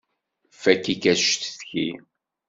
Fakk-ik 0.61 1.03
acetki! 1.13 1.87